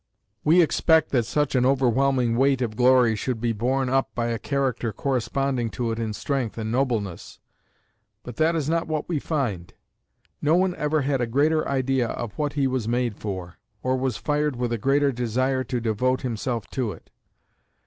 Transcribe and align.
We 0.43 0.63
expect 0.63 1.11
that 1.11 1.27
such 1.27 1.53
an 1.53 1.63
overwhelming 1.63 2.35
weight 2.35 2.63
of 2.63 2.75
glory 2.75 3.15
should 3.15 3.39
be 3.39 3.53
borne 3.53 3.87
up 3.87 4.09
by 4.15 4.29
a 4.29 4.39
character 4.39 4.91
corresponding 4.91 5.69
to 5.77 5.91
it 5.91 5.99
in 5.99 6.13
strength 6.13 6.57
and 6.57 6.71
nobleness. 6.71 7.39
But 8.23 8.37
that 8.37 8.55
is 8.55 8.67
not 8.67 8.87
what 8.87 9.07
we 9.07 9.19
find. 9.19 9.75
No 10.41 10.55
one 10.55 10.73
ever 10.73 11.01
had 11.01 11.21
a 11.21 11.27
greater 11.27 11.67
idea 11.69 12.07
of 12.07 12.33
what 12.39 12.53
he 12.53 12.65
was 12.65 12.87
made 12.87 13.17
for, 13.19 13.59
or 13.83 13.95
was 13.95 14.17
fired 14.17 14.55
with 14.55 14.73
a 14.73 14.79
greater 14.79 15.11
desire 15.11 15.63
to 15.65 15.79
devote 15.79 16.21
himself 16.21 16.65
to 16.71 16.93
it. 16.93 17.11